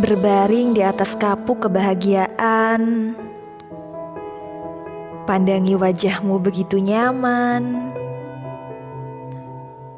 Berbaring 0.00 0.72
di 0.72 0.80
atas 0.80 1.12
kapuk 1.12 1.68
kebahagiaan, 1.68 3.12
pandangi 5.28 5.76
wajahmu 5.76 6.40
begitu 6.40 6.80
nyaman. 6.80 7.92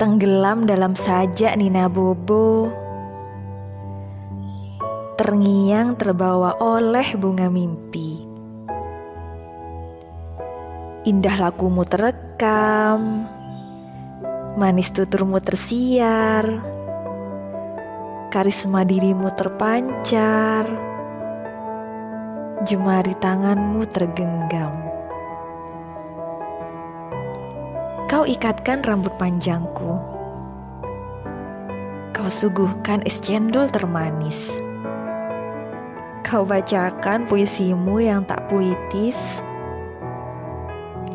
Tenggelam 0.02 0.66
dalam 0.66 0.98
sajak 0.98 1.54
Nina 1.54 1.86
Bobo, 1.86 2.74
terngiang 5.22 5.94
terbawa 5.94 6.58
oleh 6.58 7.06
bunga 7.14 7.46
mimpi. 7.46 8.26
Indah 11.06 11.46
lakumu 11.46 11.86
terekam, 11.86 13.30
manis 14.58 14.90
tuturmu 14.90 15.38
tersiar 15.38 16.81
karisma 18.32 18.80
dirimu 18.80 19.28
terpancar, 19.36 20.64
jemari 22.64 23.12
tanganmu 23.20 23.84
tergenggam. 23.92 24.72
Kau 28.08 28.24
ikatkan 28.24 28.80
rambut 28.88 29.12
panjangku, 29.20 30.00
kau 32.16 32.28
suguhkan 32.32 33.04
es 33.04 33.20
cendol 33.20 33.68
termanis. 33.68 34.56
Kau 36.24 36.48
bacakan 36.48 37.28
puisimu 37.28 38.00
yang 38.00 38.24
tak 38.24 38.48
puitis. 38.48 39.44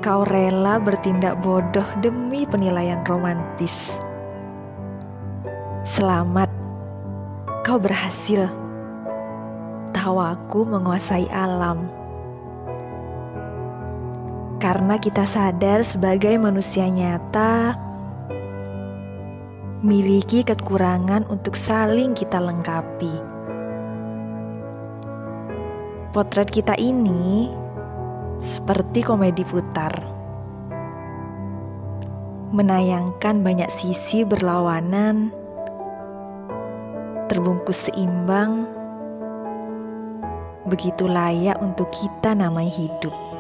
Kau 0.06 0.22
rela 0.30 0.78
bertindak 0.78 1.42
bodoh 1.42 1.90
demi 2.06 2.46
penilaian 2.46 3.02
romantis. 3.10 3.98
Selamat 5.82 6.57
Kau 7.68 7.76
berhasil. 7.84 8.48
Tawaku 9.92 10.64
menguasai 10.72 11.28
alam. 11.28 11.92
Karena 14.56 14.96
kita 14.96 15.28
sadar 15.28 15.84
sebagai 15.84 16.32
manusia 16.40 16.88
nyata, 16.88 17.76
miliki 19.84 20.48
kekurangan 20.48 21.28
untuk 21.28 21.60
saling 21.60 22.16
kita 22.16 22.40
lengkapi. 22.40 23.12
Potret 26.16 26.48
kita 26.48 26.80
ini 26.80 27.52
seperti 28.40 29.04
komedi 29.04 29.44
putar, 29.44 29.92
menayangkan 32.56 33.44
banyak 33.44 33.68
sisi 33.76 34.24
berlawanan 34.24 35.36
terbungkus 37.28 37.92
seimbang, 37.92 38.64
begitu 40.68 41.08
layak 41.08 41.60
untuk 41.64 41.92
kita 41.92 42.32
namai 42.36 42.72
hidup. 42.72 43.37